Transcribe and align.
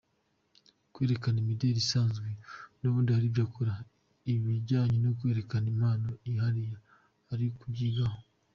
Kwerekana 0.93 1.37
imideli 1.43 1.79
asanzwe 1.85 2.29
n’ubundi 2.79 3.09
aribyo 3.11 3.41
akora; 3.47 3.73
ikijyanye 4.31 4.97
no 5.05 5.11
kwerekana 5.17 5.65
impano 5.73 6.09
yihariye, 6.27 6.75
ari 7.33 7.45
kubyigaho. 7.59 8.19